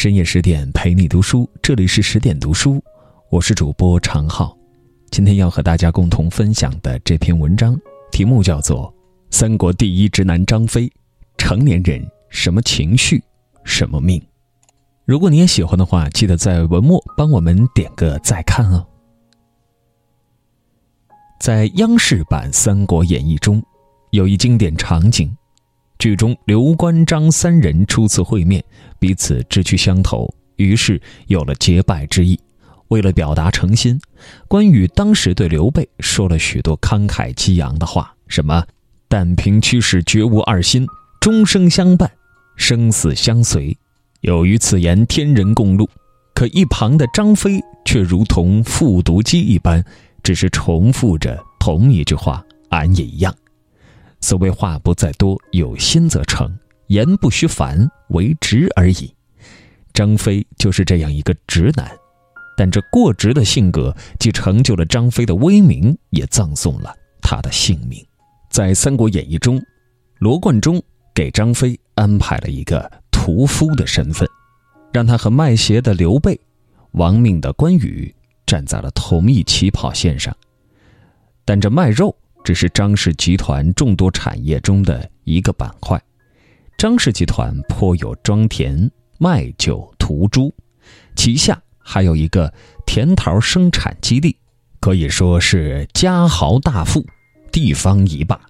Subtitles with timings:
[0.00, 2.82] 深夜十点陪你读书，这里是十点读书，
[3.28, 4.56] 我是主播常浩。
[5.10, 7.78] 今天要和大家共同分享的这篇文章，
[8.10, 8.90] 题目叫做
[9.30, 10.88] 《三国第一直男张飞》，
[11.36, 13.22] 成年人什么情绪，
[13.62, 14.18] 什么命。
[15.04, 18.86] 如果你也喜欢的话，记得在文末帮我们点个再看哦。
[21.42, 23.62] 在央视版《三国演义》中，
[24.12, 25.30] 有一经典场景。
[26.00, 28.64] 剧中刘关张三人初次会面，
[28.98, 32.40] 彼此志趣相投，于是有了结拜之意。
[32.88, 34.00] 为了表达诚心，
[34.48, 38.64] 关羽当时对刘备说了许多慷慨激昂的话，什么
[39.08, 40.86] “但凭驱使，绝无二心，
[41.20, 42.10] 终生相伴，
[42.56, 43.76] 生死相随”，
[44.22, 45.86] 有于此言，天人共怒。
[46.34, 49.84] 可一旁的张飞却如同复读机一般，
[50.22, 53.34] 只是重复着同一句话：“俺也一样。”
[54.20, 56.54] 所谓话不在多，有心则成，
[56.88, 59.14] 言不虚烦，为直而已。
[59.92, 61.90] 张飞就是这样一个直男，
[62.56, 68.04] 但这过直的性格既成就了张飞的威名，也葬送了他的性命。
[68.50, 69.60] 在《三国演义》中，
[70.18, 70.80] 罗贯中
[71.14, 74.28] 给张飞安排了一个屠夫的身份，
[74.92, 76.38] 让他和卖鞋的刘备、
[76.92, 78.14] 亡命的关羽
[78.46, 80.36] 站在了同一起跑线上。
[81.44, 82.14] 但这卖肉。
[82.44, 86.00] 只是张氏集团众多产业中的一个板块。
[86.78, 90.54] 张氏集团颇有庄田、卖酒、屠猪，
[91.14, 92.52] 旗下还有一个
[92.86, 94.36] 甜桃生产基地，
[94.80, 97.04] 可以说是家豪大富，
[97.52, 98.40] 地方一霸。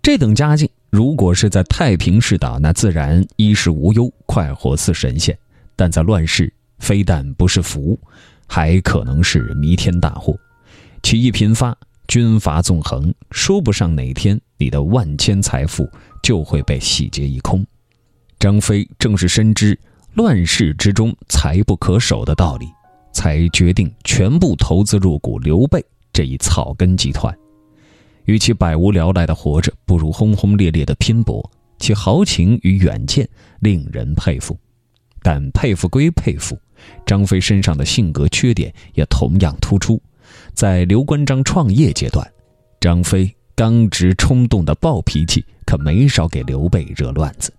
[0.00, 5.34] 这等家境，如果是在太平世道，那自然衣食无忧，快活似神仙；
[5.74, 7.98] 但在乱世，非但不是福，
[8.46, 10.36] 还可能是弥天大祸，
[11.02, 11.76] 起义频发。
[12.08, 15.88] 军阀纵横，说不上哪天你的万千财富
[16.22, 17.64] 就会被洗劫一空。
[18.38, 19.78] 张飞正是深知
[20.14, 22.66] 乱世之中财不可守的道理，
[23.12, 27.34] 才决定全部投资入股刘备这一草根集团。
[28.24, 31.50] 与其百无聊赖的活着，不如轰轰烈烈的拼搏。
[31.78, 34.56] 其豪情与远见令人佩服，
[35.20, 36.56] 但佩服归佩服，
[37.04, 40.00] 张飞身上的性格缺点也同样突出。
[40.54, 42.30] 在刘关张创业阶段，
[42.80, 47.52] 张飞刚直冲动的暴脾气可没少给刘备惹乱子。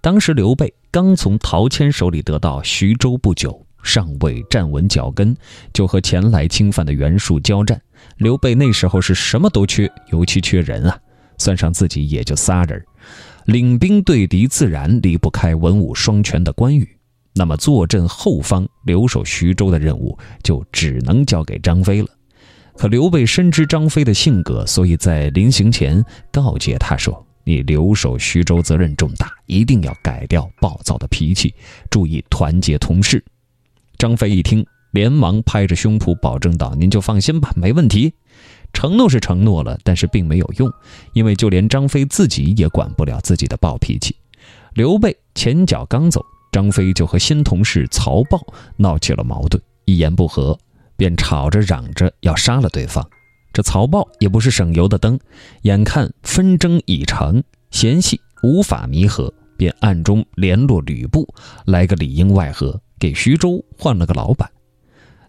[0.00, 5.36] 当时刘备刚从陶谦手里得到徐州不久，尚未站稳脚跟，
[5.72, 7.80] 就和前来侵犯的袁术交战。
[8.18, 10.98] 刘备那时候是什么都缺，尤其缺人啊，
[11.38, 12.82] 算上自己也就仨人，
[13.46, 16.88] 领兵对敌自然离不开文武双全的关羽。
[17.34, 22.08] 那么坐镇后方留守徐州的任务就只能交给张飞了。
[22.78, 31.54] 可刘备深知张飞的性格，所以在临行前告诫他说：“你留守徐州责任重大，一定要改掉暴躁的脾气，
[31.90, 33.24] 注意团结同事。”
[33.96, 38.12] 张飞一听，连忙拍着胸脯保证道：“您就放心吧，没问题。”
[38.74, 40.70] 承诺是承诺了，但是并没有用，
[41.14, 44.14] 因为就连张飞自己也管不了自己的暴脾气。
[44.74, 46.22] 刘备前脚刚走，
[46.52, 48.38] 张飞就和新同事曹豹
[48.76, 50.58] 闹起了矛盾，一言不合。
[50.96, 53.06] 便吵着嚷着要杀了对方，
[53.52, 55.18] 这曹豹也不是省油的灯，
[55.62, 61.26] 眼看纷争已成，嫌隙无法弥合，便暗中联络吕布，
[61.66, 64.50] 来个里应外合，给徐州换了个老板。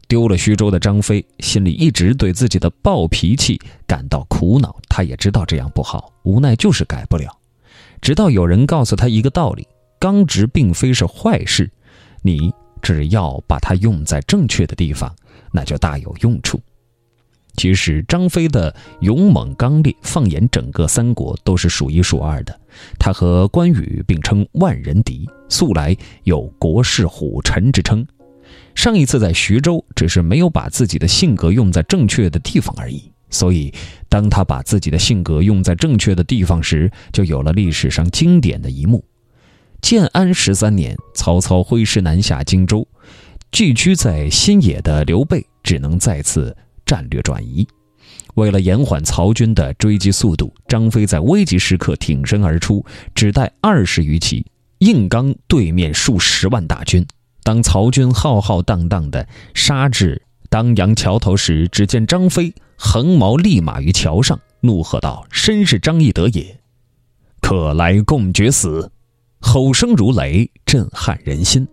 [0.08, 7.30] 丢了徐州的张飞心里一直对自己的暴脾气感到苦恼，他也知道这样不好，无奈就是改不了。
[8.00, 9.68] 直到有人告诉他一个道理：
[10.00, 11.70] 刚直并非是坏事，
[12.22, 15.14] 你只要把它用在正确的地方。
[15.52, 16.60] 那就大有用处。
[17.56, 22.60] 其实张飞的勇猛刚烈，放眼整个三国都是数一数二的。
[23.00, 28.06] 他和关羽并称万人敌，素来有国士虎臣之称。
[28.76, 33.12] 上一次在徐州，只是没有把自己的性格用在正确的地方而已。
[33.32, 33.74] 所以，
[34.08, 39.04] 当他把自己的性格用在正确的地方时，就有了历史上经典的一幕：
[39.82, 42.88] 建安十三年，曹操挥师南下荆州。
[43.52, 46.56] 聚居在新野的刘备只能再次
[46.86, 47.68] 战略转移。
[48.36, 52.86] 为了延缓曹军的追击速度，张飞在危急时刻挺身而出，
[53.16, 54.46] 只带二十余骑，
[54.80, 57.06] 硬刚对面数十万大军。
[57.44, 66.60] 当曹军浩浩荡荡地杀至当阳桥头时，只见张飞横矛立马于桥上，怒喝道：“身是张翼德也，
[67.42, 68.92] 可来共决死！”
[69.42, 71.68] 吼声如雷，震撼人心。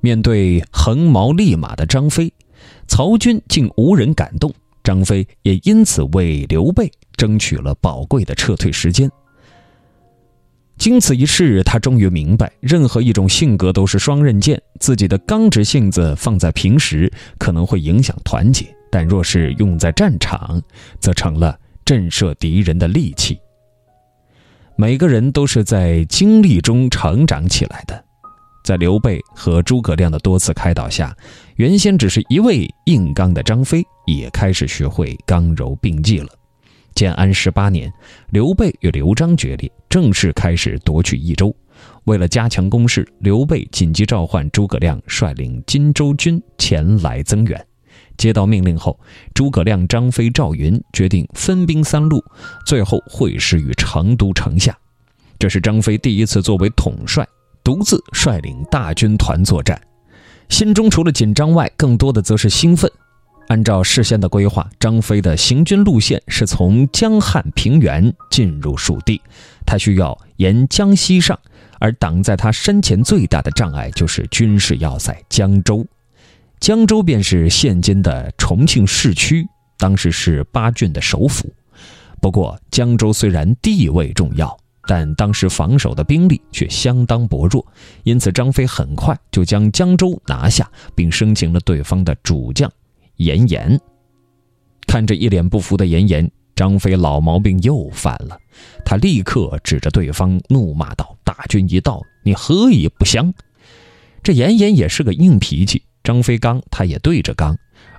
[0.00, 2.32] 面对横矛立马的张飞，
[2.86, 4.52] 曹军竟无人敢动。
[4.82, 9.10] 张飞也因此为刘备争取了宝贵的撤退时间。
[10.78, 14.62] 经此一事，他终于明白，任何一种性格都是双刃剑。
[14.78, 20.62] 自己的刚直性子放在平时可能会影响团结，但若是用在战场，
[21.00, 23.38] 则成了震慑敌人的利器。
[24.76, 28.04] 每个人都是在经历中成长起来的，
[28.64, 31.16] 在刘备和诸葛亮的多次开导下，
[31.56, 36.28] 原先只是一味硬刚的张飞也开始学会刚柔并济了。
[36.94, 37.92] 建安十八年，
[38.30, 41.54] 刘备与刘璋决裂，正式开始夺取益州。
[42.04, 47.66] 为了加强攻势，刘备紧急召唤诸葛亮率领荆州军前来增援。
[48.16, 48.98] 接到命令后，
[49.32, 52.22] 诸葛亮、张飞、赵云决定分兵三路，
[52.66, 54.76] 最后会师于成都城下。
[55.38, 57.24] 这是张飞第一次作为统帅，
[57.68, 59.78] 独自率领大军团作战，
[60.48, 62.90] 心中除了紧张外，更多的则是兴奋。
[63.48, 69.20] 按照事先的规划，张飞的行军路线是从江汉平原进入蜀地，
[69.66, 71.38] 他需要沿江西上，
[71.78, 75.86] 而挡在他身前最大的障碍就是军事要塞江州。
[76.60, 81.52] 江州便是现今的重庆市区，当时是八郡的首府。
[82.18, 84.58] 不过，江州虽然地位重要，
[84.88, 87.62] 但当时防守的兵力却相当薄弱，
[88.04, 92.72] 因此张飞很快就将江州拿下，并生擒了对方的主将。
[93.16, 93.78] 严颜
[94.86, 98.38] 看着一脸不服的严颜，张飞老毛病又犯了。
[98.82, 103.34] 他立刻指着对方怒骂道：“大军一到，你何以不降？”
[104.24, 107.54] 这严颜也是个硬脾气，张飞刚，他也对着刚。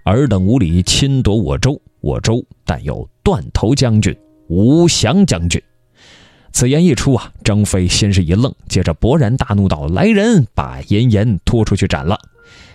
[0.06, 5.62] 尔等无礼侵夺我州，我州但有断头将军吴降将军。
[6.52, 12.20] 此言一出啊，张飞先是一愣，接着勃然大怒道：“来人，把严颜拖出去斩了！”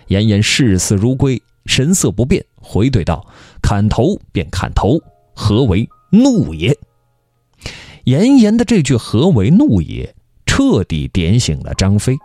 [0.07, 1.41] 严颜视死如归。
[1.65, 3.25] 神色不变，回怼道
[3.59, 5.01] ：“砍头便砍头，
[5.33, 6.77] 何为怒也？”
[8.05, 12.15] 严颜的这句“何为怒也”，彻底点醒了张飞：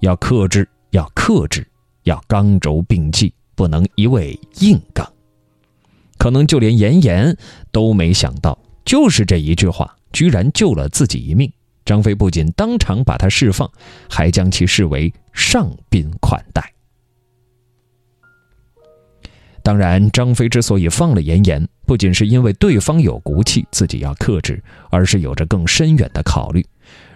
[0.00, 1.66] 要克制，要克制，
[2.02, 5.10] 要刚柔并济，不能一味硬刚。
[6.18, 7.34] 可能就连严颜
[7.72, 11.52] 都没想到，就是这一句话，居然救了自己一命。
[11.84, 13.70] 张飞不仅当场把他释放，
[14.10, 16.72] 还将其视为上宾款待。
[19.62, 26.64] 当然，张飞之所以放了严颜，不仅是因为对方有骨气，自己要克制，而是有着更深远的考虑。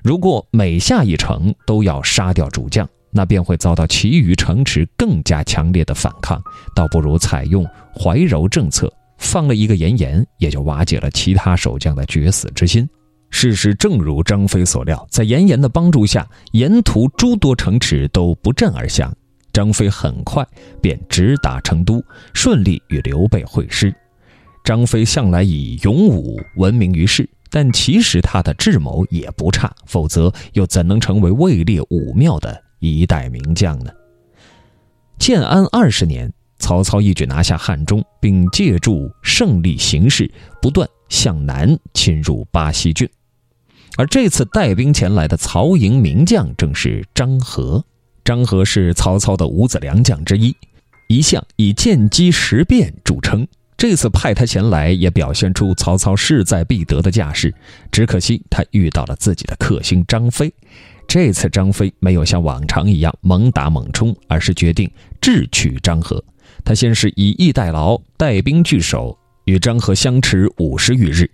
[0.02, 6.40] 如果每下一城都要杀掉主将，那便会遭到其余城池更加强烈的反抗。
[6.75, 12.88] 倒不如采用怀柔政策，放了一个严颜，也就瓦解了其他守将的决死之心。
[13.31, 19.14] 事实正如张飞所料，在严颜的帮助下，沿途诸多城池都不战而降。
[19.52, 20.46] 张飞很快
[20.81, 22.02] 便直达成都，
[22.32, 23.94] 顺利与刘备会师。
[24.64, 33.90] 张飞向来以勇武闻名于世，但其实他的智谋也不差，否则又怎能成为位列武庙的一代名将呢？
[35.19, 40.31] 建安二十年，曹操一举拿下汉中，并借助胜利形势，
[40.62, 43.09] 不断向南侵入巴西郡。
[43.97, 47.85] 而这次带兵前来的曹营名将，正是张合。
[48.25, 50.55] 张合是曹操的五子良将之一，
[51.09, 53.49] 一向以见机识变著称。
[53.77, 57.53] 这次派他前来，也表现出曹操势在必得的架势。
[57.91, 60.53] 只可惜他遇到了自己的克星张飞。
[61.09, 64.88] 这次张飞没有像往常一样猛打猛冲，而是决定
[65.21, 66.23] 智取张合。
[66.64, 71.31] 他先是以逸待劳，带兵据守，与张合相持五十余日，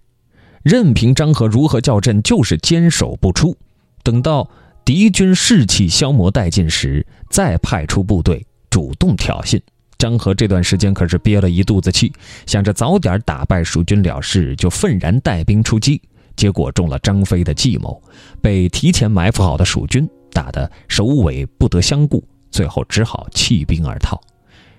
[0.62, 3.56] 任凭张合如何叫阵，就是坚守不出。
[4.02, 4.48] 等到。
[4.86, 9.60] 敌军士气消磨殆尽时，再派出部队主动挑衅。
[9.98, 12.12] 张合这段时间可是憋了一肚子气，
[12.46, 16.00] 想着早点打败蜀军了事，就愤然带兵出击。
[16.36, 18.00] 结果中了张飞的计谋，
[18.40, 24.20] 被提前埋伏好的蜀军打得首尾不得相顾，最后只好弃兵而逃。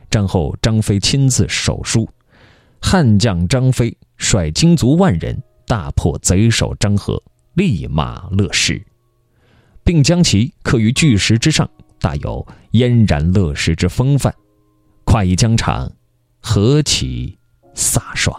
[0.09, 2.07] 战后，张飞亲自手书
[2.81, 7.21] ：“汉将张飞率精卒万人，大破贼首张合，
[7.53, 8.83] 立马乐师。”
[9.83, 14.33] 并将其刻于巨石之上，大有嫣然乐石之风范，
[15.05, 15.89] 快意疆场，
[16.41, 17.37] 何其
[17.73, 18.37] 飒爽！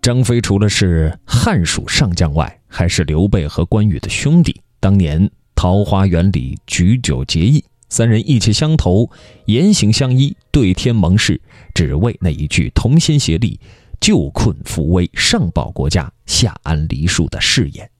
[0.00, 4.62] 张飞除了是汉蜀上将外，还是刘备和关羽的兄弟。
[4.78, 9.10] 当年桃花源里举酒结义，三人意气相投，
[9.46, 11.40] 言行相依，对天盟誓，
[11.74, 13.58] 只为那一句同心协力，
[14.00, 17.90] 救困扶危，上报国家，下安黎庶的誓言。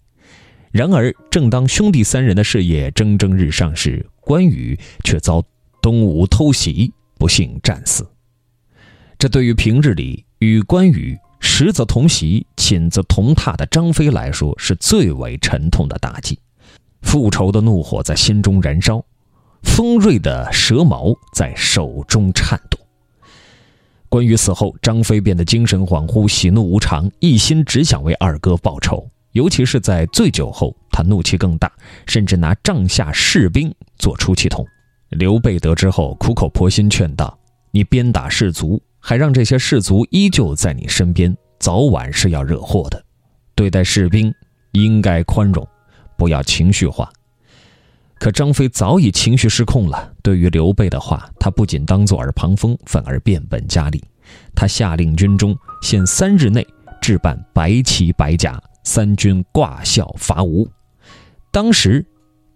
[0.70, 5.42] 然而，正当兄弟三人的事业蒸蒸日上时，关羽却遭
[5.80, 8.06] 东吴偷袭，不幸战死。
[9.18, 16.38] 这对于平日里与关羽食则同席、寝则同榻的张飞来说，是最为沉痛的打击。
[17.00, 19.02] 复仇的怒火在心中燃烧，
[19.62, 22.80] 锋锐的蛇矛在手中颤动。
[24.08, 29.08] 关羽死后，张飞变得精神恍惚、喜怒无常，一心只想为二哥报仇。
[29.32, 31.70] 尤其是在醉酒后，他怒气更大，
[32.06, 34.66] 甚至拿帐下士兵做出气筒。
[35.10, 37.38] 刘备得知后，苦口婆心劝道
[37.70, 43.04] ：“你鞭打士卒，还让这些士卒依旧在你身边，早晚是要惹祸的。
[43.54, 44.32] 对待士兵
[44.72, 45.66] 应该宽容，
[46.16, 47.10] 不要情绪化。”
[48.20, 50.12] 可张飞早已情绪失控了。
[50.22, 54.02] 对于刘备的话，他不仅当作耳旁风，反而变本加厉。
[54.54, 56.66] 他下令军中限三日内
[57.00, 60.68] 置办白旗白甲，三军挂孝伐吴。
[61.50, 62.04] 当时，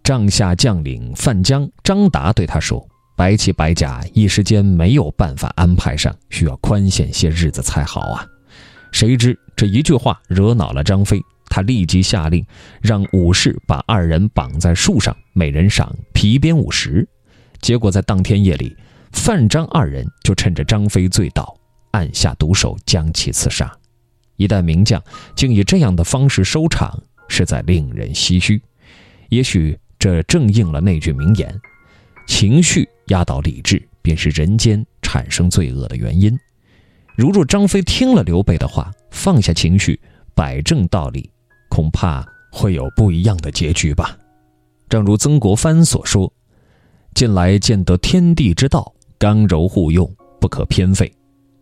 [0.02, 2.84] 帐下将领范江、张达对他说
[3.16, 8.26] ：“白旗白甲一时间没有办法安排上，需要宽限些日子才好啊。”
[8.90, 11.18] 谁知这一句话惹恼了张飞。
[11.52, 12.42] 他立即下令，
[12.80, 17.06] 让武士把二人绑在树上，每人赏皮鞭五十。
[17.60, 18.74] 结果在当天夜里，
[19.12, 21.54] 范张二人就趁着张飞醉倒，
[21.90, 23.70] 按下毒手将其刺杀。
[24.36, 25.00] 一代名将
[25.36, 28.62] 竟以这样的方式收场，实在令人唏嘘。
[29.28, 31.54] 也许这正应了那句名言
[32.26, 36.34] ：“情绪压倒理智，便是人间产生罪恶的原因。”
[37.14, 40.00] 如若张飞听了刘备的话，放下情绪，
[40.34, 41.28] 摆正道理。
[41.72, 44.14] 恐怕会有不一样的结局吧。
[44.90, 46.30] 正如曾国藩所说
[47.16, 50.06] ：“近来见得天地之道，刚柔互用，
[50.38, 51.10] 不可偏废。”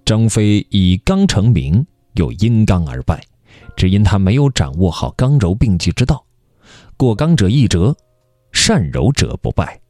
[0.05, 3.23] 张飞以刚成名，又因刚而败，
[3.77, 6.27] 只因他没有掌握好刚柔并济之道。
[6.97, 7.95] 过刚者易折，
[8.51, 9.81] 善柔者不败。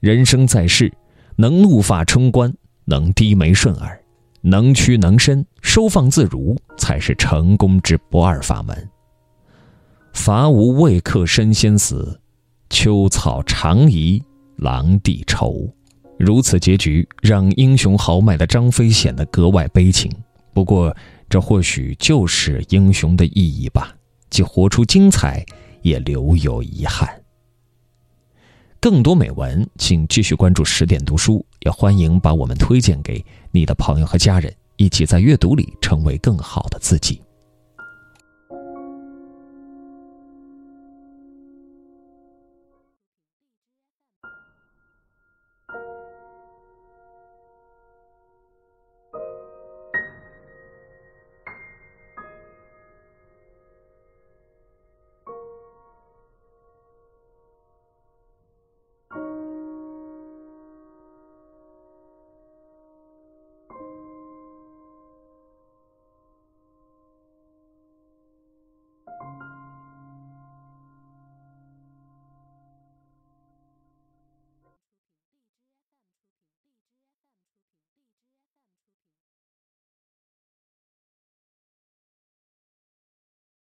[0.00, 0.92] 人生在世，
[1.36, 2.52] 能怒发冲冠，
[2.84, 3.98] 能低眉顺耳，
[4.42, 8.76] 能屈能伸，收放自如，才是成功之不二法门。
[10.20, 12.20] 伐吴未克身先死，
[12.68, 14.22] 秋草长宜
[14.56, 15.66] 狼地愁。
[16.18, 20.12] 如此结局让英雄豪迈的张飞显得格外悲情。
[20.52, 20.94] 不过，
[21.30, 23.96] 这或许就是英雄的意义吧，
[24.28, 25.42] 既活出精彩，
[25.80, 27.08] 也留有遗憾。
[28.78, 37.22] 更多美文，请继续关注十点读书，也欢迎把我们推荐给你的朋友和家人，一起在阅读里成为更好的自己。